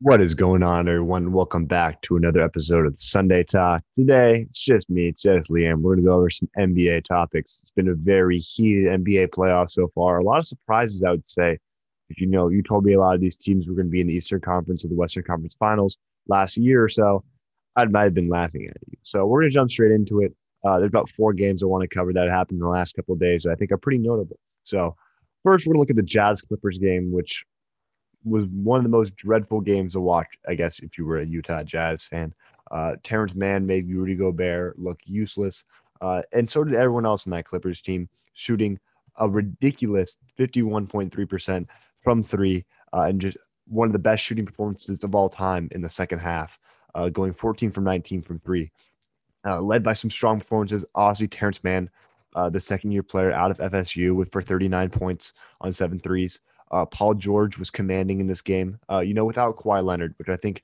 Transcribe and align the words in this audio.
What 0.00 0.20
is 0.20 0.32
going 0.32 0.62
on, 0.62 0.88
everyone? 0.88 1.32
Welcome 1.32 1.64
back 1.66 2.00
to 2.02 2.16
another 2.16 2.40
episode 2.40 2.86
of 2.86 2.92
the 2.92 3.00
Sunday 3.00 3.42
Talk. 3.42 3.82
Today, 3.96 4.46
it's 4.48 4.62
just 4.62 4.88
me, 4.88 5.08
it's 5.08 5.22
just 5.22 5.50
Liam. 5.50 5.80
We're 5.80 5.96
going 5.96 6.04
to 6.04 6.08
go 6.08 6.14
over 6.14 6.30
some 6.30 6.48
NBA 6.56 7.02
topics. 7.02 7.58
It's 7.60 7.72
been 7.72 7.88
a 7.88 7.94
very 7.94 8.38
heated 8.38 8.84
NBA 8.84 9.30
playoff 9.30 9.72
so 9.72 9.90
far. 9.96 10.18
A 10.18 10.22
lot 10.22 10.38
of 10.38 10.46
surprises, 10.46 11.02
I 11.02 11.10
would 11.10 11.28
say. 11.28 11.58
If 12.10 12.20
you 12.20 12.28
know, 12.28 12.48
you 12.48 12.62
told 12.62 12.84
me 12.84 12.92
a 12.92 13.00
lot 13.00 13.16
of 13.16 13.20
these 13.20 13.36
teams 13.36 13.66
were 13.66 13.74
going 13.74 13.88
to 13.88 13.90
be 13.90 14.00
in 14.00 14.06
the 14.06 14.14
Eastern 14.14 14.40
Conference 14.40 14.84
or 14.84 14.88
the 14.88 14.94
Western 14.94 15.24
Conference 15.24 15.56
Finals 15.58 15.98
last 16.28 16.56
year 16.56 16.84
or 16.84 16.88
so. 16.88 17.24
I 17.74 17.84
might 17.86 18.04
have 18.04 18.14
been 18.14 18.28
laughing 18.28 18.68
at 18.70 18.76
you. 18.86 18.98
So 19.02 19.26
we're 19.26 19.40
going 19.40 19.50
to 19.50 19.54
jump 19.54 19.72
straight 19.72 19.90
into 19.90 20.20
it. 20.20 20.32
Uh, 20.64 20.78
there's 20.78 20.90
about 20.90 21.10
four 21.10 21.32
games 21.32 21.60
I 21.60 21.66
want 21.66 21.82
to 21.82 21.88
cover 21.88 22.12
that 22.12 22.28
happened 22.28 22.58
in 22.58 22.64
the 22.64 22.68
last 22.68 22.94
couple 22.94 23.14
of 23.14 23.20
days 23.20 23.42
that 23.42 23.50
I 23.50 23.56
think 23.56 23.72
are 23.72 23.78
pretty 23.78 23.98
notable. 23.98 24.38
So 24.62 24.94
first, 25.42 25.66
we're 25.66 25.72
going 25.72 25.78
to 25.78 25.80
look 25.80 25.90
at 25.90 25.96
the 25.96 26.02
Jazz 26.04 26.40
Clippers 26.40 26.78
game, 26.78 27.10
which 27.10 27.44
was 28.24 28.44
one 28.46 28.78
of 28.78 28.84
the 28.84 28.90
most 28.90 29.16
dreadful 29.16 29.60
games 29.60 29.92
to 29.92 30.00
watch, 30.00 30.38
I 30.46 30.54
guess, 30.54 30.80
if 30.80 30.98
you 30.98 31.04
were 31.04 31.18
a 31.18 31.26
Utah 31.26 31.62
Jazz 31.62 32.04
fan. 32.04 32.34
Uh, 32.70 32.96
Terrence 33.02 33.34
Mann 33.34 33.66
made 33.66 33.88
Rudy 33.88 34.14
Gobert 34.14 34.78
look 34.78 34.98
useless, 35.04 35.64
uh, 36.00 36.22
and 36.32 36.48
so 36.48 36.64
did 36.64 36.74
everyone 36.74 37.06
else 37.06 37.26
in 37.26 37.30
that 37.30 37.46
Clippers 37.46 37.80
team, 37.80 38.08
shooting 38.34 38.78
a 39.16 39.28
ridiculous 39.28 40.16
51.3% 40.38 41.66
from 42.02 42.22
three, 42.22 42.64
uh, 42.92 43.02
and 43.02 43.20
just 43.20 43.36
one 43.66 43.88
of 43.88 43.92
the 43.92 43.98
best 43.98 44.24
shooting 44.24 44.46
performances 44.46 45.02
of 45.02 45.14
all 45.14 45.28
time 45.28 45.68
in 45.72 45.80
the 45.80 45.88
second 45.88 46.18
half, 46.18 46.58
uh, 46.94 47.08
going 47.08 47.32
14 47.32 47.70
from 47.70 47.84
19 47.84 48.22
from 48.22 48.38
three. 48.40 48.70
Uh, 49.46 49.60
led 49.60 49.82
by 49.82 49.92
some 49.92 50.10
strong 50.10 50.38
performances, 50.38 50.84
obviously 50.94 51.28
Terrence 51.28 51.62
Mann, 51.62 51.88
uh, 52.34 52.50
the 52.50 52.60
second 52.60 52.92
year 52.92 53.02
player 53.02 53.32
out 53.32 53.50
of 53.50 53.58
FSU, 53.58 54.14
with 54.14 54.30
for 54.30 54.42
39 54.42 54.90
points 54.90 55.32
on 55.60 55.72
seven 55.72 55.98
threes. 55.98 56.40
Uh, 56.70 56.84
Paul 56.84 57.14
George 57.14 57.58
was 57.58 57.70
commanding 57.70 58.20
in 58.20 58.26
this 58.26 58.42
game, 58.42 58.78
uh, 58.90 59.00
you 59.00 59.14
know, 59.14 59.24
without 59.24 59.56
Kawhi 59.56 59.84
Leonard, 59.84 60.14
which 60.18 60.28
I 60.28 60.36
think 60.36 60.62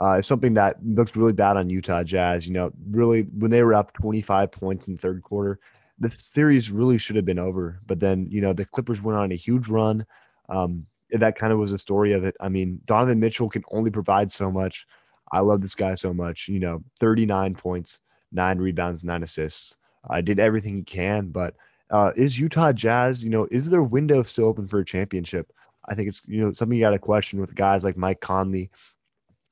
uh, 0.00 0.14
is 0.14 0.26
something 0.26 0.54
that 0.54 0.76
looks 0.84 1.16
really 1.16 1.32
bad 1.32 1.56
on 1.56 1.70
Utah 1.70 2.02
Jazz. 2.02 2.46
You 2.46 2.54
know, 2.54 2.72
really, 2.90 3.22
when 3.22 3.50
they 3.50 3.62
were 3.62 3.74
up 3.74 3.92
25 3.92 4.50
points 4.50 4.88
in 4.88 4.94
the 4.94 5.00
third 5.00 5.22
quarter, 5.22 5.60
the 5.98 6.10
series 6.10 6.70
really 6.70 6.98
should 6.98 7.16
have 7.16 7.24
been 7.24 7.38
over. 7.38 7.80
But 7.86 8.00
then, 8.00 8.26
you 8.30 8.40
know, 8.40 8.52
the 8.52 8.64
Clippers 8.64 9.00
went 9.00 9.18
on 9.18 9.32
a 9.32 9.36
huge 9.36 9.68
run. 9.68 10.04
Um, 10.48 10.86
that 11.10 11.38
kind 11.38 11.52
of 11.52 11.58
was 11.58 11.70
the 11.70 11.78
story 11.78 12.12
of 12.12 12.24
it. 12.24 12.34
I 12.40 12.48
mean, 12.48 12.80
Donovan 12.86 13.20
Mitchell 13.20 13.48
can 13.48 13.62
only 13.70 13.90
provide 13.90 14.32
so 14.32 14.50
much. 14.50 14.86
I 15.30 15.40
love 15.40 15.60
this 15.60 15.74
guy 15.74 15.94
so 15.94 16.12
much. 16.12 16.48
You 16.48 16.58
know, 16.58 16.82
39 17.00 17.54
points, 17.54 18.00
nine 18.32 18.58
rebounds, 18.58 19.04
nine 19.04 19.22
assists. 19.22 19.74
I 20.08 20.20
did 20.20 20.40
everything 20.40 20.74
he 20.74 20.82
can, 20.82 21.28
but 21.28 21.54
uh, 21.92 22.10
is 22.16 22.38
Utah 22.38 22.72
Jazz, 22.72 23.22
you 23.22 23.30
know, 23.30 23.46
is 23.50 23.68
their 23.68 23.82
window 23.82 24.22
still 24.22 24.46
open 24.46 24.66
for 24.66 24.80
a 24.80 24.84
championship? 24.84 25.52
I 25.86 25.94
think 25.94 26.08
it's, 26.08 26.22
you 26.26 26.40
know, 26.40 26.52
something 26.54 26.76
you 26.76 26.84
got 26.84 26.90
to 26.90 26.98
question 26.98 27.38
with 27.38 27.54
guys 27.54 27.84
like 27.84 27.96
Mike 27.96 28.20
Conley, 28.20 28.70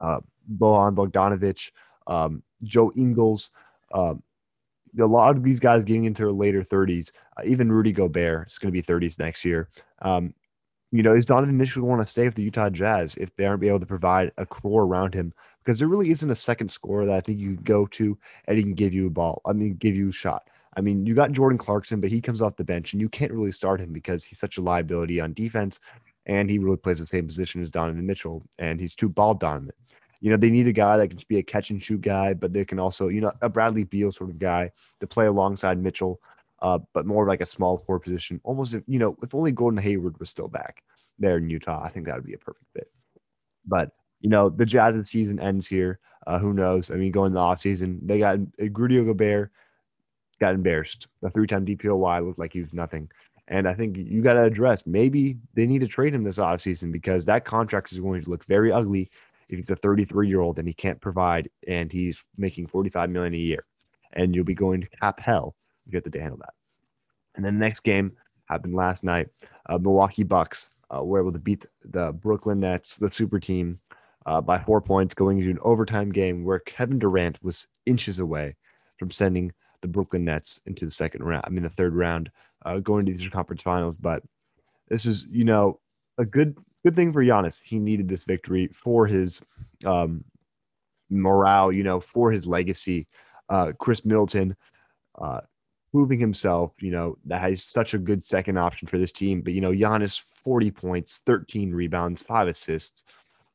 uh, 0.01 0.21
Bojan 0.59 0.95
Bogdanovic, 0.95 1.71
um, 2.07 2.43
Joe 2.63 2.93
Ingles. 2.97 3.51
Um, 3.93 4.23
a 4.99 5.05
lot 5.05 5.37
of 5.37 5.43
these 5.43 5.61
guys 5.61 5.85
getting 5.85 6.07
into 6.07 6.23
their 6.23 6.33
later 6.33 6.63
30s, 6.63 7.13
uh, 7.37 7.43
even 7.45 7.71
Rudy 7.71 7.93
Gobert 7.93 8.49
is 8.51 8.59
going 8.59 8.73
to 8.73 8.83
be 8.83 8.83
30s 8.83 9.19
next 9.19 9.45
year. 9.45 9.69
Um, 10.01 10.35
you 10.93 11.03
know, 11.03 11.15
is 11.15 11.27
Donovan 11.27 11.57
Mitchell 11.57 11.87
want 11.87 12.01
to 12.01 12.11
stay 12.11 12.25
with 12.25 12.35
the 12.35 12.43
Utah 12.43 12.71
Jazz 12.71 13.15
if 13.17 13.37
they 13.37 13.47
aren't 13.47 13.61
be 13.61 13.69
able 13.69 13.81
to 13.81 13.87
provide 13.87 14.33
a 14.39 14.47
core 14.47 14.83
around 14.83 15.15
him? 15.15 15.33
Because 15.63 15.79
there 15.79 15.89
really 15.89 16.11
isn't 16.11 16.31
a 16.31 16.37
second 16.37 16.69
scorer 16.69 17.07
that 17.07 17.15
I 17.15 17.21
think 17.21 17.39
you 17.39 17.55
can 17.55 17.63
go 17.63 17.87
to 17.87 18.19
and 18.47 18.57
he 18.57 18.65
can 18.65 18.75
give 18.75 18.95
you 18.95 19.07
a 19.07 19.11
ball. 19.11 19.43
I 19.45 19.53
mean, 19.53 19.75
give 19.75 19.95
you 19.95 20.09
a 20.09 20.13
shot. 20.13 20.50
I 20.77 20.81
mean, 20.81 21.05
you 21.05 21.15
got 21.15 21.33
Jordan 21.33 21.59
Clarkson, 21.59 22.01
but 22.01 22.11
he 22.11 22.21
comes 22.21 22.41
off 22.41 22.57
the 22.57 22.65
bench 22.65 22.93
and 22.93 23.01
you 23.01 23.09
can't 23.09 23.33
really 23.33 23.53
start 23.53 23.81
him 23.81 23.93
because 23.93 24.25
he's 24.25 24.39
such 24.39 24.57
a 24.57 24.63
liability 24.63 25.21
on 25.21 25.33
defense 25.33 25.81
and 26.27 26.49
he 26.49 26.59
really 26.59 26.77
plays 26.77 27.01
the 27.01 27.07
same 27.07 27.27
position 27.27 27.61
as 27.63 27.71
Donovan 27.71 28.07
Mitchell 28.07 28.43
and 28.59 28.79
he's 28.81 28.95
too 28.95 29.09
ball 29.09 29.35
dominant. 29.35 29.75
You 30.21 30.31
know, 30.31 30.37
they 30.37 30.51
need 30.51 30.67
a 30.67 30.73
guy 30.73 30.97
that 30.99 31.09
can 31.09 31.17
just 31.17 31.29
be 31.29 31.39
a 31.39 31.43
catch 31.43 31.71
and 31.71 31.83
shoot 31.83 32.03
guy, 32.03 32.35
but 32.35 32.53
they 32.53 32.65
can 32.65 32.79
also, 32.79 33.09
you 33.09 33.21
know, 33.21 33.33
a 33.41 33.49
Bradley 33.49 33.85
Beal 33.85 34.13
sort 34.13 34.31
of 34.31 34.39
guy 34.39 34.71
to 35.01 35.07
play 35.07 35.27
alongside 35.27 35.83
Mitchell, 35.83 36.21
uh, 36.61 36.79
but 36.93 37.07
more 37.07 37.27
like 37.27 37.41
a 37.41 37.47
small 37.47 37.79
forward 37.79 38.01
position. 38.01 38.41
Almost 38.45 38.75
if, 38.75 38.83
you 38.87 38.99
know, 38.99 39.17
if 39.23 39.35
only 39.35 39.51
Gordon 39.51 39.83
Hayward 39.83 40.21
was 40.21 40.29
still 40.29 40.49
back 40.49 40.83
there 41.19 41.39
in 41.39 41.49
Utah, 41.49 41.83
I 41.83 41.89
think 41.89 42.07
that 42.07 42.17
would 42.17 42.27
be 42.27 42.35
a 42.35 42.39
perfect 42.39 42.67
fit. 42.75 42.93
But, 43.67 43.91
you 44.21 44.29
know, 44.29 44.51
the 44.51 44.67
Jazz 44.67 45.09
season 45.09 45.41
ends 45.41 45.67
here. 45.67 45.99
Uh, 46.27 46.39
who 46.39 46.53
knows? 46.53 46.91
I 46.91 46.97
mean, 46.97 47.13
going 47.13 47.33
to 47.33 47.35
the 47.35 47.41
offseason, 47.41 47.99
they 48.03 48.19
got 48.19 48.39
Rudy 48.59 49.03
Gobert 49.03 49.51
got 50.41 50.55
embarrassed. 50.55 51.07
The 51.23 51.31
three 51.31 51.47
time 51.47 51.67
DPOY 51.67 52.27
looked 52.27 52.39
like 52.39 52.53
he 52.53 52.63
was 52.63 52.73
nothing. 52.73 53.11
And 53.49 53.69
I 53.69 53.75
think 53.75 53.97
you 53.97 54.23
got 54.23 54.35
to 54.35 54.45
address 54.45 54.87
maybe 54.87 55.37
they 55.55 55.67
need 55.67 55.81
to 55.81 55.87
trade 55.87 56.15
him 56.15 56.23
this 56.23 56.39
offseason 56.39 56.93
because 56.93 57.25
that 57.25 57.45
contract 57.45 57.93
is 57.93 57.99
going 57.99 58.23
to 58.23 58.31
look 58.31 58.45
very 58.45 58.73
ugly 58.73 59.11
if 59.49 59.57
he's 59.59 59.71
a 59.71 59.77
33 59.77 60.29
year 60.29 60.41
old 60.41 60.59
and 60.59 60.69
he 60.69 60.75
can't 60.75 61.01
provide 61.01 61.51
and 61.67 61.91
he's 61.91 62.23
making 62.37 62.69
45 62.69 63.11
million 63.11 63.35
a 63.35 63.39
year. 63.39 63.67
And 64.13 64.35
you'll 64.35 64.45
be 64.45 64.55
going 64.55 64.81
to 64.81 64.89
cap 64.89 65.21
hell 65.21 65.55
if 65.87 65.93
you 65.93 66.01
have 66.03 66.11
to 66.11 66.21
handle 66.21 66.39
that. 66.39 66.55
And 67.35 67.45
then 67.45 67.55
the 67.55 67.65
next 67.65 67.81
game 67.81 68.13
happened 68.49 68.75
last 68.75 69.05
night. 69.05 69.29
Uh, 69.69 69.79
Milwaukee 69.79 70.25
Bucks 70.25 70.71
uh, 70.95 71.03
were 71.03 71.21
able 71.21 71.33
to 71.33 71.39
beat 71.39 71.67
the 71.85 72.13
Brooklyn 72.13 72.61
Nets, 72.61 72.97
the 72.97 73.11
super 73.11 73.39
team, 73.39 73.81
uh, 74.27 74.41
by 74.41 74.59
four 74.59 74.81
points, 74.81 75.15
going 75.15 75.39
into 75.39 75.51
an 75.51 75.59
overtime 75.63 76.11
game 76.11 76.45
where 76.45 76.59
Kevin 76.61 76.99
Durant 76.99 77.43
was 77.43 77.67
inches 77.87 78.19
away 78.19 78.57
from 78.99 79.11
sending 79.11 79.53
the 79.83 79.89
Brooklyn 79.89 80.25
Nets 80.25 80.61
into 80.67 80.85
the 80.85 80.91
second 80.91 81.23
round. 81.25 81.45
I 81.47 81.51
mean, 81.51 81.63
the 81.63 81.71
third 81.71 81.95
round, 81.95 82.31
uh, 82.65 82.79
going 82.79 83.07
to 83.07 83.13
these 83.13 83.29
conference 83.31 83.63
finals. 83.63 83.97
But 83.97 84.23
this 84.89 85.07
is, 85.07 85.27
you 85.31 85.45
know, 85.45 85.81
a 86.19 86.25
good 86.25 86.57
good 86.85 86.97
thing 86.97 87.13
for 87.13 87.25
Giannis. 87.25 87.61
He 87.63 87.79
needed 87.79 88.09
this 88.09 88.25
victory 88.25 88.69
for 88.69 89.07
his 89.07 89.41
um, 89.85 90.25
morale, 91.09 91.73
you 91.73 91.83
know, 91.83 92.01
for 92.01 92.31
his 92.31 92.47
legacy. 92.47 93.07
Uh, 93.49 93.73
Khris 93.79 94.05
Middleton 94.05 94.57
uh, 95.21 95.41
proving 95.93 96.21
himself, 96.21 96.73
you 96.81 96.91
know, 96.91 97.17
that 97.27 97.41
has 97.41 97.65
such 97.65 97.95
a 97.95 97.99
good 97.99 98.23
second 98.23 98.59
option 98.59 98.87
for 98.87 98.99
this 98.99 99.13
team. 99.13 99.43
But 99.43 99.55
you 99.55 99.61
know, 99.61 99.73
Giannis, 99.73 100.23
forty 100.45 100.71
points, 100.71 101.21
thirteen 101.25 101.73
rebounds, 101.73 102.23
five 102.23 102.49
assists. 102.49 103.05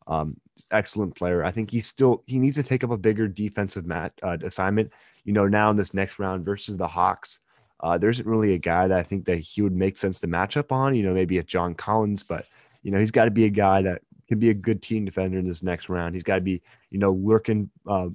Um, 0.07 0.37
excellent 0.71 1.15
player. 1.15 1.43
I 1.43 1.51
think 1.51 1.71
he 1.71 1.79
still 1.79 2.23
he 2.25 2.39
needs 2.39 2.55
to 2.55 2.63
take 2.63 2.83
up 2.83 2.91
a 2.91 2.97
bigger 2.97 3.27
defensive 3.27 3.85
mat 3.85 4.13
uh, 4.23 4.37
assignment 4.43 4.91
you 5.25 5.33
know, 5.33 5.47
now 5.47 5.69
in 5.69 5.75
this 5.75 5.93
next 5.93 6.19
round 6.19 6.45
versus 6.45 6.77
the 6.77 6.87
Hawks, 6.87 7.39
uh, 7.81 7.97
there 7.97 8.09
isn't 8.09 8.27
really 8.27 8.53
a 8.53 8.57
guy 8.59 8.87
that 8.87 8.97
I 8.97 9.03
think 9.03 9.25
that 9.25 9.39
he 9.39 9.61
would 9.61 9.75
make 9.75 9.97
sense 9.97 10.19
to 10.21 10.27
match 10.27 10.55
up 10.55 10.71
on. 10.71 10.95
You 10.95 11.03
know, 11.03 11.13
maybe 11.13 11.39
a 11.39 11.43
John 11.43 11.73
Collins, 11.73 12.23
but 12.23 12.45
you 12.83 12.91
know, 12.91 12.99
he's 12.99 13.11
got 13.11 13.25
to 13.25 13.31
be 13.31 13.45
a 13.45 13.49
guy 13.49 13.81
that 13.81 14.01
can 14.27 14.39
be 14.39 14.49
a 14.49 14.53
good 14.53 14.81
team 14.81 15.05
defender 15.05 15.37
in 15.37 15.47
this 15.47 15.63
next 15.63 15.89
round. 15.89 16.15
He's 16.15 16.23
got 16.23 16.35
to 16.35 16.41
be, 16.41 16.61
you 16.89 16.99
know, 16.99 17.11
lurking 17.11 17.69
uh, 17.87 18.09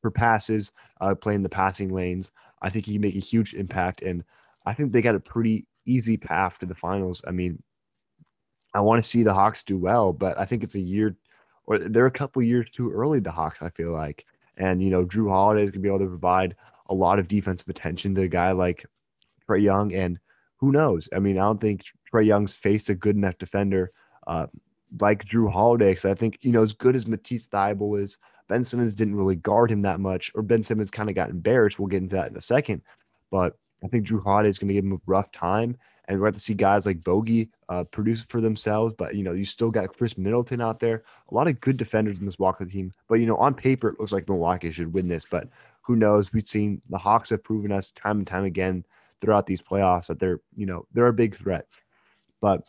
for 0.00 0.10
passes, 0.10 0.72
uh, 1.00 1.14
playing 1.14 1.42
the 1.42 1.48
passing 1.48 1.94
lanes. 1.94 2.32
I 2.60 2.70
think 2.70 2.86
he 2.86 2.92
can 2.92 3.02
make 3.02 3.14
a 3.14 3.20
huge 3.20 3.54
impact, 3.54 4.02
and 4.02 4.24
I 4.66 4.74
think 4.74 4.92
they 4.92 5.02
got 5.02 5.14
a 5.14 5.20
pretty 5.20 5.66
easy 5.86 6.16
path 6.16 6.58
to 6.58 6.66
the 6.66 6.74
finals. 6.74 7.22
I 7.26 7.30
mean, 7.30 7.62
I 8.74 8.80
want 8.80 9.02
to 9.02 9.08
see 9.08 9.22
the 9.22 9.34
Hawks 9.34 9.62
do 9.62 9.78
well, 9.78 10.12
but 10.12 10.38
I 10.38 10.44
think 10.44 10.64
it's 10.64 10.74
a 10.74 10.80
year, 10.80 11.16
or 11.66 11.78
they're 11.78 12.06
a 12.06 12.10
couple 12.10 12.42
years 12.42 12.66
too 12.72 12.90
early. 12.90 13.20
The 13.20 13.30
Hawks, 13.30 13.58
I 13.60 13.68
feel 13.70 13.92
like, 13.92 14.24
and, 14.56 14.82
you 14.82 14.90
know, 14.90 15.04
Jrue 15.04 15.30
Holiday 15.30 15.62
is 15.62 15.70
going 15.70 15.82
to 15.82 15.88
be 15.88 15.88
able 15.88 16.00
to 16.00 16.06
provide 16.06 16.56
a 16.88 16.94
lot 16.94 17.18
of 17.18 17.28
defensive 17.28 17.68
attention 17.68 18.14
to 18.14 18.22
a 18.22 18.28
guy 18.28 18.52
like 18.52 18.86
Trae 19.48 19.62
Young. 19.62 19.92
And 19.94 20.18
who 20.56 20.72
knows? 20.72 21.08
I 21.14 21.18
mean, 21.18 21.38
I 21.38 21.42
don't 21.42 21.60
think 21.60 21.84
Trae 22.12 22.26
Young's 22.26 22.54
faced 22.54 22.88
a 22.88 22.94
good 22.94 23.16
enough 23.16 23.38
defender 23.38 23.90
uh, 24.26 24.46
like 25.00 25.24
Jrue 25.24 25.52
Holiday. 25.52 25.92
Because 25.92 26.04
I 26.04 26.14
think, 26.14 26.38
you 26.42 26.52
know, 26.52 26.62
as 26.62 26.72
good 26.72 26.96
as 26.96 27.06
Matisse 27.06 27.48
Thybulle 27.48 28.02
is, 28.02 28.18
Ben 28.48 28.64
Simmons 28.64 28.94
didn't 28.94 29.16
really 29.16 29.36
guard 29.36 29.70
him 29.70 29.82
that 29.82 30.00
much, 30.00 30.30
or 30.34 30.42
Ben 30.42 30.62
Simmons 30.62 30.90
kind 30.90 31.08
of 31.08 31.14
got 31.14 31.30
embarrassed. 31.30 31.78
We'll 31.78 31.88
get 31.88 32.02
into 32.02 32.16
that 32.16 32.30
in 32.30 32.36
a 32.36 32.42
second. 32.42 32.82
But 33.30 33.56
I 33.84 33.88
think 33.88 34.06
Jrue 34.06 34.22
Holiday 34.22 34.48
is 34.48 34.58
going 34.58 34.68
to 34.68 34.74
give 34.74 34.84
him 34.84 34.92
a 34.92 35.00
rough 35.06 35.30
time 35.30 35.76
and 36.06 36.20
we're 36.20 36.30
to 36.30 36.40
see 36.40 36.54
guys 36.54 36.86
like 36.86 37.02
Bogey 37.02 37.50
uh, 37.68 37.84
produce 37.84 38.24
for 38.24 38.40
themselves. 38.40 38.94
But 38.96 39.14
you 39.14 39.22
know, 39.22 39.32
you 39.32 39.44
still 39.44 39.70
got 39.70 39.96
Khris 39.96 40.18
Middleton 40.18 40.60
out 40.60 40.80
there. 40.80 41.04
A 41.30 41.34
lot 41.34 41.48
of 41.48 41.60
good 41.60 41.76
defenders 41.76 42.18
in 42.18 42.26
this 42.26 42.38
Walker 42.38 42.64
team. 42.64 42.92
But 43.08 43.16
you 43.16 43.26
know, 43.26 43.36
on 43.36 43.54
paper, 43.54 43.88
it 43.88 43.98
looks 43.98 44.12
like 44.12 44.28
Milwaukee 44.28 44.70
should 44.70 44.92
win 44.92 45.08
this. 45.08 45.24
But 45.24 45.48
who 45.82 45.96
knows? 45.96 46.32
We've 46.32 46.46
seen 46.46 46.82
the 46.90 46.98
Hawks 46.98 47.30
have 47.30 47.42
proven 47.42 47.72
us 47.72 47.90
time 47.92 48.18
and 48.18 48.26
time 48.26 48.44
again 48.44 48.84
throughout 49.20 49.46
these 49.46 49.62
playoffs 49.62 50.06
that 50.08 50.18
they're 50.18 50.40
you 50.56 50.66
know 50.66 50.86
they're 50.92 51.06
a 51.06 51.12
big 51.12 51.34
threat. 51.34 51.66
But 52.40 52.62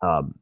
um, 0.00 0.34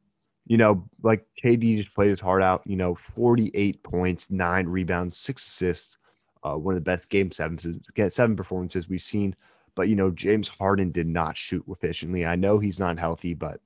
you 0.45 0.57
know, 0.57 0.87
like 1.03 1.25
KD 1.43 1.77
just 1.77 1.93
played 1.93 2.09
his 2.09 2.21
heart 2.21 2.41
out. 2.41 2.61
You 2.65 2.77
know, 2.77 2.95
48 2.95 3.83
points, 3.83 4.31
nine 4.31 4.67
rebounds, 4.67 5.17
six 5.17 5.45
assists. 5.45 5.97
Uh, 6.43 6.53
one 6.53 6.75
of 6.75 6.81
the 6.81 6.89
best 6.89 7.09
game 7.09 7.31
sevens, 7.31 7.67
seven 8.09 8.35
performances 8.35 8.87
we've 8.87 9.01
seen 9.01 9.35
but 9.77 9.87
you 9.89 9.95
know, 9.95 10.09
James 10.09 10.47
Harden 10.49 10.91
did 10.91 11.07
not 11.07 11.37
shoot 11.37 11.63
efficiently. 11.69 12.25
I 12.25 12.35
know 12.35 12.57
he's 12.57 12.79
not 12.79 12.97
healthy, 12.97 13.35
but 13.35 13.61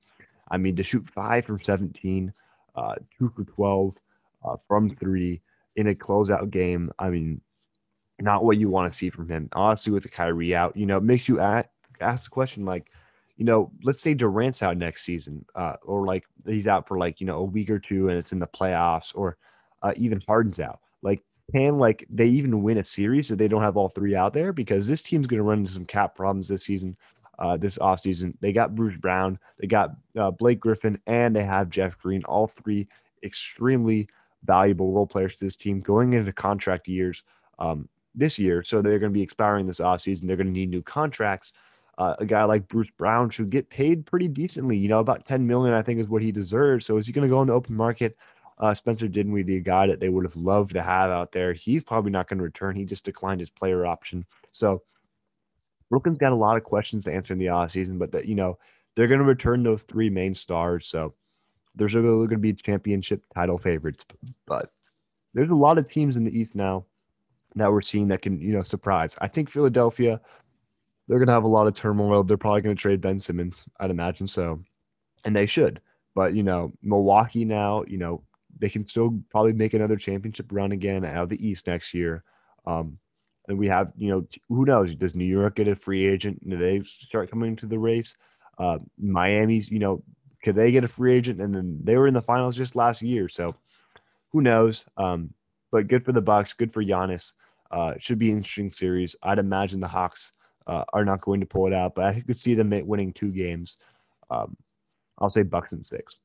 I 0.48 0.58
mean, 0.58 0.76
to 0.76 0.84
shoot 0.84 1.08
five 1.08 1.46
from 1.46 1.62
17, 1.62 2.32
uh, 2.76 2.94
two 3.18 3.32
for 3.34 3.44
12 3.44 3.94
uh, 4.44 4.56
from 4.68 4.94
three 4.94 5.40
in 5.74 5.88
a 5.88 5.94
closeout 5.94 6.50
game, 6.50 6.92
I 6.98 7.08
mean, 7.08 7.40
not 8.20 8.44
what 8.44 8.58
you 8.58 8.68
want 8.68 8.92
to 8.92 8.96
see 8.96 9.08
from 9.08 9.26
him. 9.26 9.48
Honestly, 9.54 9.90
with 9.90 10.02
the 10.02 10.10
Kyrie 10.10 10.54
out, 10.54 10.76
you 10.76 10.84
know, 10.84 10.98
it 10.98 11.02
makes 11.02 11.28
you 11.28 11.40
ask, 11.40 11.66
ask 11.98 12.24
the 12.24 12.30
question 12.30 12.66
like, 12.66 12.90
you 13.36 13.46
know, 13.46 13.72
let's 13.82 14.02
say 14.02 14.12
Durant's 14.12 14.62
out 14.62 14.76
next 14.76 15.04
season, 15.04 15.46
uh, 15.54 15.76
or 15.82 16.04
like 16.04 16.24
he's 16.46 16.66
out 16.66 16.86
for 16.86 16.98
like, 16.98 17.22
you 17.22 17.26
know, 17.26 17.38
a 17.38 17.44
week 17.44 17.70
or 17.70 17.78
two 17.78 18.08
and 18.08 18.18
it's 18.18 18.32
in 18.32 18.38
the 18.38 18.46
playoffs, 18.46 19.12
or 19.14 19.38
uh, 19.80 19.94
even 19.96 20.22
Harden's 20.28 20.60
out. 20.60 20.80
Like, 21.00 21.24
can 21.52 21.78
like 21.78 22.06
they 22.10 22.26
even 22.26 22.62
win 22.62 22.78
a 22.78 22.84
series 22.84 23.30
if 23.30 23.38
they 23.38 23.48
don't 23.48 23.62
have 23.62 23.76
all 23.76 23.88
three 23.88 24.14
out 24.14 24.32
there? 24.32 24.52
Because 24.52 24.86
this 24.86 25.02
team's 25.02 25.26
going 25.26 25.38
to 25.38 25.44
run 25.44 25.58
into 25.58 25.72
some 25.72 25.84
cap 25.84 26.14
problems 26.14 26.48
this 26.48 26.64
season, 26.64 26.96
uh, 27.38 27.56
this 27.56 27.78
offseason. 27.78 28.34
They 28.40 28.52
got 28.52 28.74
Bruce 28.74 28.96
Brown, 28.96 29.38
they 29.60 29.66
got 29.66 29.90
uh, 30.18 30.30
Blake 30.30 30.60
Griffin, 30.60 30.98
and 31.06 31.34
they 31.34 31.44
have 31.44 31.70
Jeff 31.70 31.98
Green, 31.98 32.24
all 32.24 32.46
three 32.46 32.88
extremely 33.22 34.08
valuable 34.44 34.92
role 34.92 35.06
players 35.06 35.36
to 35.36 35.44
this 35.44 35.56
team 35.56 35.80
going 35.80 36.14
into 36.14 36.32
contract 36.32 36.88
years 36.88 37.24
um, 37.58 37.88
this 38.14 38.38
year. 38.38 38.62
So 38.62 38.82
they're 38.82 38.98
going 38.98 39.12
to 39.12 39.14
be 39.14 39.22
expiring 39.22 39.66
this 39.66 39.80
offseason. 39.80 40.26
They're 40.26 40.36
going 40.36 40.48
to 40.48 40.52
need 40.52 40.70
new 40.70 40.82
contracts. 40.82 41.52
Uh, 41.98 42.14
a 42.18 42.24
guy 42.24 42.42
like 42.44 42.66
Bruce 42.68 42.90
Brown 42.90 43.30
should 43.30 43.50
get 43.50 43.68
paid 43.68 44.06
pretty 44.06 44.28
decently. 44.28 44.76
You 44.76 44.88
know, 44.88 45.00
about 45.00 45.26
10 45.26 45.46
million, 45.46 45.74
I 45.74 45.82
think, 45.82 46.00
is 46.00 46.08
what 46.08 46.22
he 46.22 46.32
deserves. 46.32 46.86
So 46.86 46.96
is 46.96 47.06
he 47.06 47.12
going 47.12 47.28
to 47.28 47.32
go 47.32 47.42
in 47.42 47.48
the 47.48 47.54
open 47.54 47.76
market? 47.76 48.16
Uh, 48.62 48.72
Spencer 48.72 49.08
Dinwiddie, 49.08 49.58
a 49.58 49.60
guy 49.60 49.86
that 49.88 50.00
they 50.00 50.08
would 50.08 50.24
have 50.24 50.36
loved 50.36 50.72
to 50.72 50.82
have 50.82 51.10
out 51.10 51.32
there. 51.32 51.52
He's 51.52 51.84
probably 51.84 52.12
not 52.12 52.28
going 52.28 52.38
to 52.38 52.44
return. 52.44 52.74
He 52.76 52.86
just 52.86 53.04
declined 53.04 53.40
his 53.40 53.50
player 53.50 53.84
option. 53.84 54.24
So 54.52 54.82
Brooklyn's 55.90 56.16
got 56.16 56.32
a 56.32 56.36
lot 56.36 56.56
of 56.56 56.64
questions 56.64 57.04
to 57.04 57.12
answer 57.12 57.34
in 57.34 57.38
the 57.38 57.46
offseason, 57.46 57.98
but 57.98 58.12
that, 58.12 58.26
you 58.26 58.36
know, 58.36 58.58
they're 58.94 59.08
going 59.08 59.20
to 59.20 59.26
return 59.26 59.62
those 59.62 59.82
three 59.82 60.08
main 60.08 60.34
stars. 60.34 60.86
So 60.86 61.12
there's 61.74 61.92
going 61.92 62.28
to 62.28 62.38
be 62.38 62.54
championship 62.54 63.22
title 63.34 63.58
favorites. 63.58 64.06
But 64.46 64.72
there's 65.34 65.50
a 65.50 65.54
lot 65.54 65.76
of 65.76 65.90
teams 65.90 66.16
in 66.16 66.24
the 66.24 66.38
East 66.38 66.54
now 66.54 66.84
that 67.56 67.70
we're 67.70 67.82
seeing 67.82 68.08
that 68.08 68.22
can, 68.22 68.40
you 68.40 68.52
know, 68.52 68.62
surprise. 68.62 69.16
I 69.20 69.28
think 69.28 69.50
Philadelphia– 69.50 70.20
they're 71.08 71.18
going 71.18 71.26
to 71.26 71.34
have 71.34 71.42
a 71.42 71.48
lot 71.48 71.66
of 71.66 71.74
turmoil. 71.74 72.22
They're 72.22 72.36
probably 72.36 72.62
going 72.62 72.76
to 72.76 72.80
trade 72.80 73.00
Ben 73.00 73.18
Simmons, 73.18 73.64
I'd 73.80 73.90
imagine 73.90 74.28
so. 74.28 74.60
And 75.24 75.34
they 75.34 75.46
should. 75.46 75.80
But, 76.14 76.32
you 76.32 76.44
know, 76.44 76.72
Milwaukee 76.80 77.44
now, 77.44 77.82
you 77.88 77.98
know, 77.98 78.22
they 78.58 78.68
can 78.68 78.84
still 78.84 79.18
probably 79.30 79.52
make 79.52 79.74
another 79.74 79.96
championship 79.96 80.46
run 80.50 80.72
again 80.72 81.04
out 81.04 81.24
of 81.24 81.28
the 81.28 81.46
East 81.46 81.66
next 81.66 81.94
year. 81.94 82.22
Um, 82.66 82.98
and 83.48 83.58
we 83.58 83.68
have, 83.68 83.92
you 83.96 84.08
know, 84.10 84.26
who 84.48 84.64
knows? 84.64 84.94
Does 84.94 85.14
New 85.14 85.24
York 85.24 85.56
get 85.56 85.68
a 85.68 85.74
free 85.74 86.06
agent? 86.06 86.48
Do 86.48 86.56
they 86.56 86.82
start 86.82 87.30
coming 87.30 87.50
into 87.50 87.66
the 87.66 87.78
race? 87.78 88.16
Uh, 88.58 88.78
Miami's, 88.98 89.70
you 89.70 89.78
know, 89.78 90.02
could 90.44 90.54
they 90.54 90.70
get 90.70 90.84
a 90.84 90.88
free 90.88 91.14
agent? 91.14 91.40
And 91.40 91.54
then 91.54 91.78
they 91.82 91.96
were 91.96 92.06
in 92.06 92.14
the 92.14 92.22
finals 92.22 92.56
just 92.56 92.76
last 92.76 93.02
year. 93.02 93.28
So 93.28 93.54
who 94.30 94.42
knows? 94.42 94.84
Um, 94.96 95.34
but 95.70 95.88
good 95.88 96.04
for 96.04 96.12
the 96.12 96.20
Bucks. 96.20 96.52
Good 96.52 96.72
for 96.72 96.84
Giannis. 96.84 97.32
Uh, 97.70 97.94
should 97.98 98.18
be 98.18 98.30
an 98.30 98.36
interesting 98.36 98.70
series. 98.70 99.16
I'd 99.22 99.38
imagine 99.38 99.80
the 99.80 99.88
Hawks 99.88 100.32
uh, 100.66 100.84
are 100.92 101.04
not 101.04 101.22
going 101.22 101.40
to 101.40 101.46
pull 101.46 101.66
it 101.66 101.72
out, 101.72 101.94
but 101.94 102.04
I 102.04 102.20
could 102.20 102.38
see 102.38 102.54
them 102.54 102.70
winning 102.86 103.12
two 103.12 103.32
games. 103.32 103.76
Um, 104.30 104.56
I'll 105.18 105.30
say 105.30 105.42
Bucks 105.42 105.72
and 105.72 105.84
six. 105.84 106.16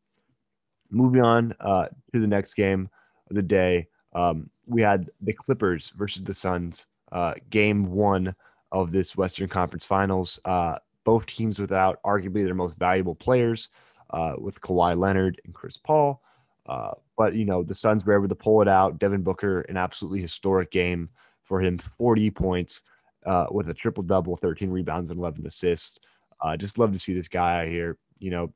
Moving 0.89 1.21
on 1.21 1.53
uh, 1.59 1.87
to 2.13 2.19
the 2.19 2.27
next 2.27 2.53
game 2.53 2.89
of 3.29 3.35
the 3.35 3.41
day, 3.41 3.87
um, 4.13 4.49
we 4.65 4.81
had 4.81 5.09
the 5.21 5.33
Clippers 5.33 5.91
versus 5.91 6.23
the 6.23 6.33
Suns. 6.33 6.87
Uh, 7.11 7.33
game 7.49 7.91
one 7.91 8.35
of 8.71 8.91
this 8.91 9.15
Western 9.15 9.47
Conference 9.47 9.85
Finals. 9.85 10.39
Uh, 10.45 10.75
both 11.03 11.25
teams 11.25 11.59
without 11.59 12.01
arguably 12.03 12.43
their 12.43 12.53
most 12.53 12.77
valuable 12.77 13.15
players, 13.15 13.69
uh, 14.09 14.33
with 14.37 14.59
Kawhi 14.61 14.97
Leonard 14.97 15.41
and 15.45 15.53
Chris 15.53 15.77
Paul. 15.77 16.21
Uh, 16.65 16.91
but 17.17 17.33
you 17.33 17.45
know 17.45 17.63
the 17.63 17.75
Suns 17.75 18.05
were 18.05 18.15
able 18.15 18.27
to 18.27 18.35
pull 18.35 18.61
it 18.61 18.67
out. 18.67 18.99
Devin 18.99 19.21
Booker, 19.21 19.61
an 19.61 19.77
absolutely 19.77 20.21
historic 20.21 20.69
game 20.69 21.09
for 21.43 21.61
him, 21.61 21.77
40 21.77 22.29
points 22.31 22.83
uh, 23.25 23.47
with 23.51 23.69
a 23.69 23.73
triple 23.73 24.03
double, 24.03 24.35
13 24.35 24.69
rebounds 24.69 25.09
and 25.09 25.17
11 25.17 25.47
assists. 25.47 25.99
Just 26.57 26.77
love 26.77 26.91
to 26.91 26.99
see 26.99 27.13
this 27.13 27.29
guy 27.29 27.61
out 27.61 27.67
here, 27.67 27.97
you 28.19 28.31
know, 28.31 28.53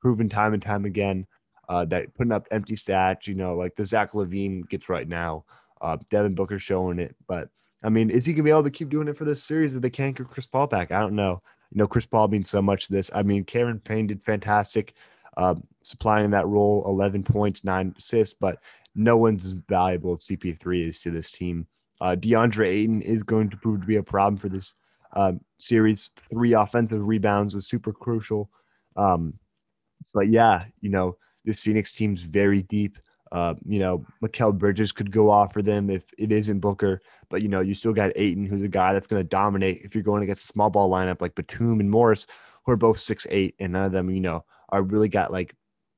proven 0.00 0.28
time 0.28 0.52
and 0.52 0.62
time 0.62 0.84
again 0.84 1.26
uh, 1.68 1.84
that 1.86 2.14
putting 2.14 2.32
up 2.32 2.46
empty 2.50 2.74
stats, 2.74 3.26
you 3.26 3.34
know, 3.34 3.54
like 3.54 3.74
the 3.76 3.84
Zach 3.84 4.12
LaVine 4.12 4.68
gets 4.68 4.88
right 4.88 5.08
now. 5.08 5.44
Uh, 5.80 5.96
Devin 6.10 6.34
Booker 6.34 6.58
showing 6.58 6.98
it. 6.98 7.14
But 7.26 7.48
I 7.82 7.88
mean, 7.88 8.10
is 8.10 8.24
he 8.24 8.32
going 8.32 8.38
to 8.38 8.42
be 8.44 8.50
able 8.50 8.64
to 8.64 8.70
keep 8.70 8.88
doing 8.88 9.08
it 9.08 9.16
for 9.16 9.24
this 9.24 9.42
series 9.42 9.76
if 9.76 9.82
they 9.82 9.90
can't 9.90 10.16
get 10.16 10.28
Chris 10.28 10.46
Paul 10.46 10.66
back? 10.66 10.92
I 10.92 11.00
don't 11.00 11.16
know. 11.16 11.42
You 11.72 11.78
know, 11.78 11.86
Chris 11.86 12.06
Paul 12.06 12.28
means 12.28 12.48
so 12.48 12.62
much 12.62 12.86
to 12.86 12.92
this. 12.92 13.10
I 13.14 13.22
mean, 13.22 13.44
Cameron 13.44 13.80
Payne 13.80 14.06
did 14.06 14.22
fantastic 14.22 14.94
uh, 15.36 15.56
supplying 15.82 16.30
that 16.30 16.46
role, 16.46 16.84
11 16.86 17.24
points, 17.24 17.64
nine 17.64 17.94
assists, 17.98 18.36
but 18.38 18.58
no 18.94 19.16
one's 19.16 19.44
as 19.44 19.52
valuable 19.52 20.14
as 20.14 20.26
CP3 20.26 20.88
is 20.88 21.00
to 21.00 21.10
this 21.10 21.32
team. 21.32 21.66
Uh, 22.00 22.16
DeAndre 22.16 22.68
Ayton 22.68 23.02
is 23.02 23.22
going 23.22 23.50
to 23.50 23.56
prove 23.56 23.80
to 23.80 23.86
be 23.86 23.96
a 23.96 24.02
problem 24.02 24.36
for 24.36 24.48
this 24.48 24.74
um, 25.14 25.40
series. 25.58 26.10
Three 26.30 26.54
offensive 26.54 27.04
rebounds 27.04 27.54
was 27.54 27.68
super 27.68 27.92
crucial. 27.92 28.50
Um, 28.96 29.34
but 30.12 30.28
yeah, 30.28 30.64
you 30.80 30.90
know, 30.90 31.16
this 31.44 31.60
Phoenix 31.60 31.92
team's 31.92 32.22
very 32.22 32.62
deep. 32.62 32.98
Uh, 33.32 33.54
you 33.66 33.78
know, 33.78 34.04
Mikal 34.22 34.56
Bridges 34.56 34.92
could 34.92 35.10
go 35.10 35.28
off 35.28 35.52
for 35.52 35.62
them 35.62 35.90
if 35.90 36.04
it 36.18 36.30
isn't 36.30 36.60
Booker, 36.60 37.00
but 37.30 37.42
you 37.42 37.48
know, 37.48 37.60
you 37.60 37.74
still 37.74 37.92
got 37.92 38.12
Ayton, 38.16 38.46
who's 38.46 38.62
a 38.62 38.68
guy 38.68 38.92
that's 38.92 39.08
going 39.08 39.20
to 39.20 39.28
dominate 39.28 39.80
if 39.82 39.94
you're 39.94 40.04
going 40.04 40.22
against 40.22 40.44
a 40.44 40.52
small 40.52 40.70
ball 40.70 40.88
lineup 40.88 41.20
like 41.20 41.34
Batum 41.34 41.80
and 41.80 41.90
Morris, 41.90 42.26
who 42.64 42.72
are 42.72 42.76
both 42.76 43.00
six 43.00 43.26
eight, 43.30 43.56
and 43.58 43.72
none 43.72 43.84
of 43.84 43.92
them, 43.92 44.08
you 44.10 44.20
know, 44.20 44.44
are 44.68 44.82
really 44.82 45.08
got 45.08 45.32
like 45.32 45.54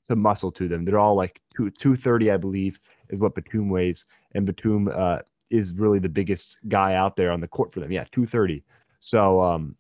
some 0.09 0.21
muscle 0.21 0.51
to 0.53 0.67
them. 0.67 0.85
They're 0.85 0.99
all 0.99 1.15
like 1.15 1.41
two 1.55 1.71
two 1.71 1.95
thirty, 1.95 2.31
I 2.31 2.39
believe, 2.39 2.81
is 3.11 3.21
what 3.21 3.35
Batum 3.35 3.69
weighs, 3.69 4.07
and 4.33 4.47
Batum 4.47 4.89
uh, 4.93 5.19
is 5.51 5.73
really 5.73 5.99
the 5.99 6.09
biggest 6.09 6.59
guy 6.69 6.95
out 6.95 7.17
there 7.17 7.31
on 7.31 7.41
the 7.41 7.49
court 7.49 7.73
for 7.73 7.81
them. 7.81 7.93
Yeah, 7.93 8.05
230. 8.13 8.65
So, 9.01 9.41
um, 9.41 9.77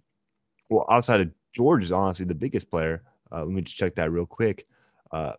well, 0.69 0.87
outside 0.91 1.21
of 1.21 1.31
George 1.53 1.85
is 1.85 1.93
honestly 1.93 2.27
the 2.27 2.35
biggest 2.35 2.71
player. 2.71 3.03
Uh, 3.33 3.41
let 3.41 3.49
me 3.49 3.63
just 3.63 3.77
check 3.77 3.95
that 3.97 4.13
real 4.13 4.27
quick. 4.27 4.67
Uh, 5.11 5.33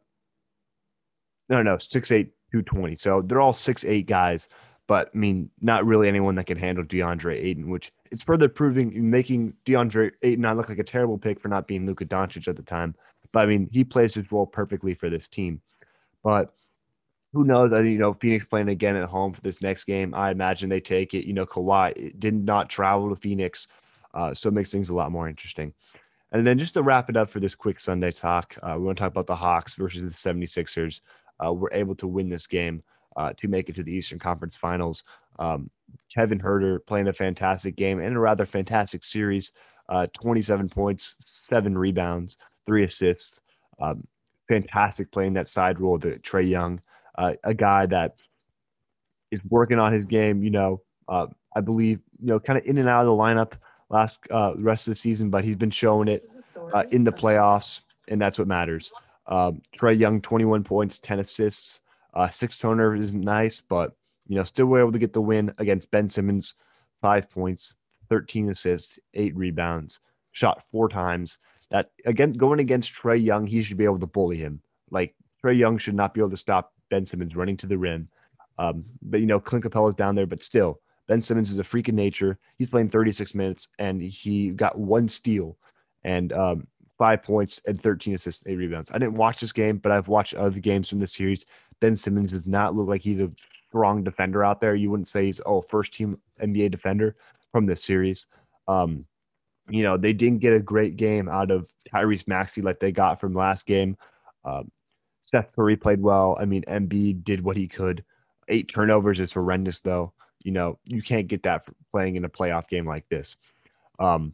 no, 1.50 1.62
no, 1.64 1.76
6'8, 1.76 2.30
220. 2.52 2.96
So 2.96 3.22
they're 3.22 3.42
all 3.42 3.54
six 3.54 3.84
eight 3.86 4.08
guys, 4.08 4.50
but 4.88 5.12
I 5.14 5.18
mean, 5.18 5.50
not 5.62 5.86
really 5.86 6.08
anyone 6.08 6.36
that 6.36 6.48
can 6.48 6.58
handle 6.58 6.84
DeAndre 6.84 7.36
Ayton, 7.36 7.70
which 7.70 7.92
it's 8.12 8.24
further 8.24 8.48
proving, 8.48 9.10
making 9.10 9.54
DeAndre 9.66 10.12
Ayton 10.24 10.42
not 10.42 10.58
look 10.58 10.70
like 10.70 10.80
a 10.80 10.84
terrible 10.84 11.18
pick 11.18 11.40
for 11.40 11.50
not 11.50 11.68
being 11.68 11.86
Luka 11.86 12.06
Doncic 12.06 12.48
at 12.48 12.56
the 12.56 12.64
time. 12.64 12.96
But 13.32 13.44
I 13.44 13.46
mean, 13.48 13.70
he 13.72 13.84
plays 13.84 14.14
his 14.14 14.32
role 14.32 14.48
perfectly 14.48 14.94
for 14.94 15.10
this 15.10 15.28
team. 15.28 15.62
But 16.24 16.54
who 17.34 17.44
knows? 17.44 17.74
I 17.74 17.82
you 17.82 17.98
know 17.98 18.14
Phoenix 18.14 18.46
playing 18.46 18.70
again 18.70 18.96
at 18.96 19.10
home 19.10 19.34
for 19.34 19.42
this 19.42 19.62
next 19.62 19.84
game. 19.84 20.14
I 20.14 20.32
imagine 20.32 20.70
they 20.70 20.80
take 20.80 21.14
it. 21.14 21.26
You 21.26 21.34
know, 21.34 21.46
Kawhi 21.46 22.18
did 22.18 22.34
not 22.34 22.70
travel 22.70 23.10
to 23.10 23.16
Phoenix, 23.16 23.68
uh, 24.14 24.34
so 24.34 24.48
it 24.48 24.54
makes 24.54 24.72
things 24.72 24.90
a 24.90 24.96
lot 24.96 25.12
more 25.12 25.28
interesting. 25.28 25.74
And 26.32 26.46
then 26.46 26.60
just 26.60 26.74
to 26.74 26.82
wrap 26.82 27.10
it 27.10 27.18
up 27.18 27.30
for 27.30 27.40
this 27.40 27.56
quick 27.56 27.80
Sunday 27.80 28.12
talk, 28.12 28.58
uh, 28.62 28.76
we 28.78 28.86
want 28.86 28.98
to 28.98 29.02
talk 29.02 29.12
about 29.12 29.28
the 29.28 29.36
Hawks 29.36 29.76
versus 29.76 30.04
the 30.04 30.10
76ers. 30.10 31.02
Uh, 31.44 31.54
we're 31.54 31.72
able 31.72 31.95
to 31.95 32.07
win 32.07 32.30
this 32.30 32.48
game 32.48 32.84
uh, 33.15 33.34
to 33.38 33.48
make 33.48 33.70
it 33.70 33.75
to 33.75 33.84
the 33.84 33.94
Eastern 33.94 34.20
Conference 34.20 34.56
Finals. 34.56 35.03
Um, 35.39 35.70
Kevin 36.13 36.39
Huerter 36.39 36.79
playing 36.86 37.08
a 37.08 37.13
fantastic 37.13 37.75
game 37.75 38.00
and 38.00 38.15
a 38.15 38.20
rather 38.20 38.46
fantastic 38.46 39.03
series. 39.03 39.51
Uh, 39.89 40.08
27 40.13 40.67
points, 40.70 41.15
seven 41.20 41.77
rebounds, 41.77 42.38
three 42.65 42.84
assists. 42.84 43.39
Um, 43.79 44.06
fantastic 44.48 45.12
playing 45.12 45.34
that 45.34 45.50
side 45.50 45.79
role 45.79 46.00
to 46.00 46.17
Trae 46.20 46.48
Young 46.48 46.82
uh, 47.17 47.34
a 47.44 47.53
guy 47.53 47.86
that 47.88 48.15
is 49.32 49.39
working 49.50 49.79
on 49.79 49.91
his 49.91 50.06
game. 50.06 50.44
You 50.44 50.51
know, 50.51 50.82
uh, 51.08 51.27
I 51.56 51.62
believe 51.62 52.00
you 52.20 52.27
know 52.27 52.39
kind 52.39 52.60
of 52.60 52.65
in 52.65 52.77
and 52.77 52.88
out 52.88 53.01
of 53.01 53.08
the 53.08 53.24
lineup 53.24 53.53
last 53.89 54.20
uh, 54.32 54.53
rest 54.58 54.88
of 54.88 54.91
the 54.91 54.96
season, 54.96 55.29
but 55.29 55.44
he's 55.44 55.56
been 55.56 55.72
showing 55.72 56.08
it 56.08 56.29
uh, 56.74 56.84
in 56.91 57.03
the 57.03 57.12
playoffs, 57.12 57.82
and 58.08 58.22
that's 58.22 58.38
what 58.38 58.48
matters. 58.48 58.91
Um, 59.27 59.62
Trae 59.77 59.98
Young, 59.98 60.22
21 60.22 60.63
points, 60.63 61.00
10 61.00 61.19
assists, 61.19 61.81
uh, 62.13 62.29
six 62.29 62.57
turnovers 62.57 63.05
is 63.05 63.13
nice, 63.13 63.62
but 63.62 63.96
you 64.27 64.36
know 64.36 64.43
still 64.43 64.65
were 64.65 64.79
able 64.79 64.91
to 64.91 65.00
get 65.00 65.13
the 65.13 65.22
win 65.22 65.53
against 65.60 65.91
Ben 65.91 66.10
Simmons, 66.10 66.55
five 67.00 67.29
points, 67.29 67.75
13 68.10 68.50
assists, 68.50 68.98
eight 69.13 69.36
rebounds, 69.36 70.00
shot 70.31 70.63
four 70.72 70.89
times. 70.89 71.38
That 71.69 71.91
again 72.05 72.34
going 72.34 72.60
against 72.60 72.93
Trae 72.93 73.24
Young, 73.24 73.46
he 73.46 73.62
should 73.62 73.77
be 73.77 73.86
able 73.86 74.00
to 74.00 74.07
bully 74.07 74.38
him. 74.38 74.62
Like 74.89 75.13
Trae 75.43 75.57
Young 75.57 75.77
should 75.77 75.96
not 75.96 76.13
be 76.13 76.22
able 76.22 76.31
to 76.31 76.38
stop 76.38 76.74
Ben 76.89 77.05
Simmons 77.05 77.36
running 77.36 77.57
to 77.57 77.67
the 77.67 77.77
rim. 77.77 78.10
Um, 78.57 78.86
but 79.03 79.19
you 79.19 79.27
know, 79.27 79.39
Clint 79.39 79.65
Capela's 79.65 79.93
down 79.93 80.15
there, 80.15 80.25
but 80.25 80.43
still, 80.43 80.79
Ben 81.07 81.22
Simmons 81.22 81.51
is 81.51 81.60
a 81.60 81.63
freak 81.63 81.88
of 81.88 81.93
nature. 81.93 82.39
He's 82.57 82.69
playing 82.69 82.89
36 82.89 83.36
minutes 83.36 83.67
and 83.77 84.01
he 84.01 84.50
got 84.50 84.79
one 84.79 85.07
steal 85.07 85.57
and 86.03 86.34
um, 86.34 86.67
five 86.98 87.24
points 87.24 87.62
and 87.68 87.82
13 87.82 88.16
assists, 88.16 88.44
eight 88.48 88.58
rebounds. 88.58 88.92
I 88.92 88.98
didn't 88.98 89.16
watch 89.16 89.39
this 89.39 89.51
game, 89.51 89.77
but 89.77 89.92
I've 89.92 90.08
watched 90.08 90.34
other 90.36 90.60
games 90.60 90.89
from 90.89 91.00
the 91.00 91.08
series. 91.08 91.46
Ben 91.80 91.96
Simmons 91.96 92.32
does 92.32 92.48
not 92.48 92.75
look 92.75 92.88
like 92.88 93.01
he's 93.01 93.20
a 93.20 93.32
strong 93.70 94.04
defender 94.04 94.44
out 94.44 94.60
there. 94.60 94.75
You 94.75 94.89
wouldn't 94.89 95.08
say 95.08 95.25
he's 95.25 95.42
oh 95.46 95.62
first 95.62 95.94
team 95.94 96.20
NBA 96.42 96.72
defender 96.72 97.16
from 97.51 97.66
this 97.66 97.84
series. 97.84 98.27
Um, 98.68 99.06
you 99.70 99.84
know, 99.84 99.98
they 99.98 100.13
didn't 100.13 100.39
get 100.39 100.54
a 100.54 100.60
great 100.60 100.96
game 100.96 101.27
out 101.27 101.51
of 101.51 101.70
Tyrese 101.94 102.27
Maxey 102.27 102.62
like 102.62 102.80
they 102.80 102.92
got 102.92 103.20
from 103.20 103.34
last 103.34 103.66
game. 103.66 103.98
Um, 104.46 104.72
Seth 105.24 105.51
Curry 105.54 105.75
played 105.75 106.01
well. 106.01 106.38
I 106.39 106.46
mean, 106.46 106.63
Embiid 106.68 107.24
did 107.25 107.44
what 107.44 107.58
he 107.58 107.68
could. 107.68 108.04
Eight 108.48 108.70
turnovers 108.70 109.20
is 109.20 109.34
horrendous, 109.34 109.82
though. 109.82 110.13
You 110.42 110.54
know, 110.54 110.80
you 110.86 111.01
can't 111.01 111.27
get 111.27 111.44
that 111.44 111.66
playing 111.92 112.16
in 112.16 112.24
a 112.24 112.30
playoff 112.30 112.70
game 112.70 112.88
like 112.88 113.08
this. 113.10 113.36
Um, 114.00 114.34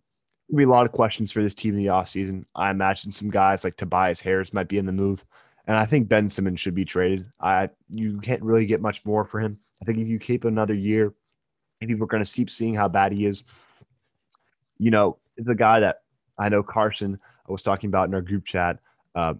be 0.57 0.63
a 0.63 0.69
lot 0.69 0.85
of 0.85 0.91
questions 0.91 1.31
for 1.31 1.41
this 1.41 1.53
team 1.53 1.75
in 1.75 1.83
the 1.83 1.89
offseason. 1.89 2.45
I 2.55 2.69
imagine 2.69 3.11
some 3.11 3.29
guys 3.29 3.63
like 3.63 3.75
Tobias 3.75 4.21
Harris 4.21 4.53
might 4.53 4.67
be 4.67 4.77
in 4.77 4.85
the 4.85 4.91
move. 4.91 5.25
And 5.65 5.77
I 5.77 5.85
think 5.85 6.09
Ben 6.09 6.27
Simmons 6.27 6.59
should 6.59 6.75
be 6.75 6.85
traded. 6.85 7.25
I 7.39 7.69
you 7.89 8.19
can't 8.19 8.41
really 8.41 8.65
get 8.65 8.81
much 8.81 9.05
more 9.05 9.23
for 9.23 9.39
him. 9.39 9.59
I 9.81 9.85
think 9.85 9.99
if 9.99 10.07
you 10.07 10.19
keep 10.19 10.45
another 10.45 10.73
year, 10.73 11.13
people 11.79 12.03
are 12.03 12.07
going 12.07 12.23
to 12.23 12.31
keep 12.31 12.49
seeing 12.49 12.75
how 12.75 12.87
bad 12.87 13.13
he 13.13 13.25
is. 13.25 13.43
You 14.77 14.91
know, 14.91 15.17
it's 15.37 15.47
a 15.47 15.55
guy 15.55 15.79
that 15.79 16.01
I 16.37 16.49
know 16.49 16.63
Carson 16.63 17.19
I 17.47 17.51
was 17.51 17.61
talking 17.61 17.87
about 17.87 18.07
in 18.07 18.15
our 18.15 18.21
group 18.21 18.45
chat. 18.45 18.79
Uh, 19.15 19.35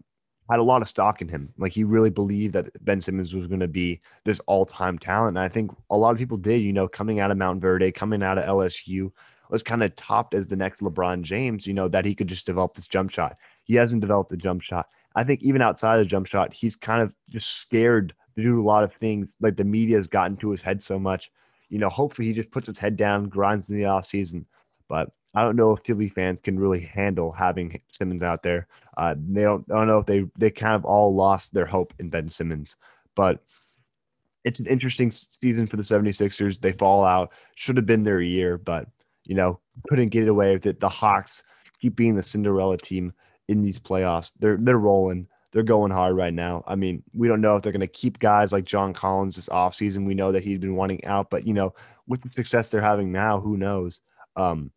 had 0.54 0.60
a 0.60 0.64
lot 0.64 0.82
of 0.82 0.90
stock 0.90 1.22
in 1.22 1.28
him. 1.28 1.52
Like 1.58 1.72
he 1.72 1.84
really 1.84 2.10
believed 2.10 2.54
that 2.54 2.84
Ben 2.86 3.02
Simmons 3.02 3.34
was 3.34 3.48
going 3.48 3.60
to 3.60 3.68
be 3.68 4.02
this 4.24 4.40
all-time 4.42 5.00
talent. 5.00 5.38
And 5.38 5.44
I 5.44 5.50
think 5.50 5.72
a 5.90 5.98
lot 5.98 6.12
of 6.12 6.18
people 6.18 6.38
did, 6.38 6.62
you 6.62 6.74
know, 6.74 6.88
coming 6.88 7.20
out 7.20 7.32
of 7.32 7.38
Montverde, 7.38 7.96
coming 7.96 8.22
out 8.22 8.38
of 8.38 8.46
LSU, 8.46 9.12
was 9.54 9.64
kind 9.64 9.84
of 9.84 9.96
topped 9.96 10.34
as 10.34 10.48
the 10.48 10.56
next 10.56 10.82
LeBron 10.82 11.22
James, 11.22 11.68
you 11.68 11.76
know, 11.76 11.88
that 11.88 12.06
he 12.06 12.16
could 12.16 12.28
just 12.28 12.48
develop 12.48 12.74
this 12.74 12.88
jump 12.88 13.12
shot. 13.12 13.38
He 13.64 13.76
hasn't 13.76 14.02
developed 14.02 14.32
the 14.32 14.36
jump 14.36 14.64
shot. 14.64 14.88
I 15.16 15.24
think 15.24 15.44
even 15.44 15.62
outside 15.62 16.00
of 16.00 16.08
jump 16.08 16.26
shot, 16.26 16.52
he's 16.52 16.76
kind 16.76 17.04
of 17.04 17.16
just 17.30 17.62
scared 17.62 18.16
to 18.36 18.42
do 18.42 18.60
a 18.60 18.66
lot 18.66 18.84
of 18.84 18.94
things. 18.96 19.32
Like 19.40 19.56
the 19.56 19.64
media 19.64 19.98
has 19.98 20.08
gotten 20.08 20.38
to 20.38 20.50
his 20.50 20.64
head 20.64 20.82
so 20.82 20.98
much. 20.98 21.32
You 21.70 21.78
know, 21.78 21.88
hopefully 21.88 22.28
he 22.28 22.34
just 22.34 22.50
puts 22.50 22.66
his 22.66 22.80
head 22.80 22.98
down, 22.98 23.30
grinds 23.30 23.70
in 23.70 23.78
the 23.78 23.86
off 23.86 24.08
season. 24.08 24.48
But 24.90 25.12
I 25.36 25.44
don't 25.44 25.56
know 25.56 25.74
if 25.74 25.84
Philly 25.86 26.10
fans 26.10 26.40
can 26.40 26.60
really 26.60 26.82
handle 26.82 27.32
having 27.32 27.80
Simmons 27.92 28.24
out 28.24 28.42
there. 28.42 28.68
Uh, 28.98 29.14
they 29.18 29.44
don't. 29.44 29.64
I 29.70 29.76
don't 29.76 29.88
know 29.88 30.00
if 30.00 30.08
they 30.08 30.26
they 30.36 30.50
kind 30.50 30.74
of 30.74 30.84
all 30.84 31.14
lost 31.14 31.54
their 31.54 31.68
hope 31.68 31.94
in 32.00 32.10
Ben 32.10 32.28
Simmons, 32.28 32.76
but 33.16 33.44
it's 34.44 34.60
an 34.60 34.66
interesting 34.66 35.12
season 35.12 35.68
for 35.68 35.78
the 35.78 35.84
76ers. 35.84 36.60
They 36.60 36.72
fall 36.72 37.06
out. 37.06 37.32
Should 37.54 37.78
have 37.78 37.86
been 37.86 38.04
their 38.04 38.22
year, 38.22 38.58
but 38.58 38.88
you 39.26 39.36
know 39.36 39.60
couldn't 39.90 40.10
get 40.10 40.28
away 40.28 40.54
with 40.54 40.66
it. 40.66 40.80
The 40.80 40.90
Hawks 40.90 41.44
keep 41.80 41.96
being 41.96 42.16
the 42.16 42.24
Cinderella 42.24 42.78
team 42.78 43.14
in 43.48 43.62
these 43.62 43.80
playoffs. 43.80 44.34
They're 44.40 44.58
they're 44.58 44.80
rolling. 44.80 45.28
They're 45.52 45.64
going 45.64 45.92
hard 45.92 46.16
right 46.16 46.34
now. 46.34 46.64
I 46.66 46.74
mean, 46.76 47.04
we 47.14 47.28
don't 47.28 47.42
know 47.42 47.56
if 47.56 47.62
they're 47.62 47.72
going 47.72 47.82
to 47.82 47.88
keep 47.88 48.18
guys 48.18 48.52
like 48.52 48.66
John 48.66 48.92
Collins 48.92 49.36
this 49.36 49.50
offseason. 49.50 50.08
We 50.08 50.16
know 50.16 50.32
that 50.32 50.44
he's 50.44 50.58
been 50.58 50.76
wanting 50.76 51.06
out, 51.06 51.30
but 51.30 51.46
you 51.46 51.54
know, 51.54 51.76
with 52.08 52.22
the 52.22 52.30
success 52.32 52.70
they're 52.70 52.82
having 52.82 53.12
now, 53.12 53.40
who 53.40 53.56
knows? 53.56 54.02
Um, 54.36 54.72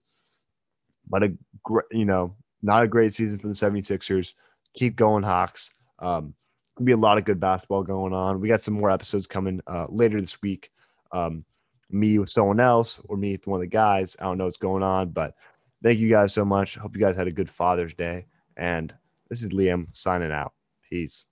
but 1.09 1.23
a 1.23 1.33
great, 1.63 1.87
you 1.93 2.05
know, 2.05 2.35
not 2.63 2.83
a 2.83 2.89
great 2.89 3.15
season 3.15 3.39
for 3.39 3.49
the 3.49 3.55
76ers. 3.55 4.35
Keep 4.75 4.97
going, 4.97 5.23
Hawks. 5.23 5.73
Um, 5.99 6.35
be 6.83 6.93
a 6.93 6.97
lot 6.97 7.17
of 7.17 7.25
good 7.25 7.41
basketball 7.41 7.83
going 7.83 8.13
on. 8.13 8.41
We 8.41 8.49
got 8.49 8.61
some 8.61 8.75
more 8.75 8.91
episodes 8.91 9.27
coming 9.27 9.61
uh, 9.67 9.87
later 9.89 10.21
this 10.21 10.43
week. 10.43 10.71
Um, 11.13 11.45
me 11.91 12.19
with 12.19 12.31
someone 12.31 12.61
else 12.61 13.01
or 13.05 13.17
me 13.17 13.33
with 13.33 13.47
one 13.47 13.59
of 13.59 13.63
the 13.63 13.67
guys. 13.67 14.17
I 14.21 14.25
don't 14.25 14.39
know 14.39 14.45
what's 14.45 14.57
going 14.57 14.83
on, 14.83 15.11
but 15.11 15.35
thank 15.83 15.99
you 15.99 16.11
guys 16.11 16.35
so 16.35 16.45
much. 16.45 16.77
Hope 16.77 16.95
you 16.95 17.01
guys 17.01 17.17
had 17.17 17.29
a 17.29 17.33
good 17.33 17.49
Father's 17.49 17.95
Day. 17.95 18.27
And 18.57 18.93
this 19.31 19.43
is 19.43 19.51
Liam 19.51 19.87
signing 19.93 20.33
out. 20.33 20.53
Peace. 20.89 21.25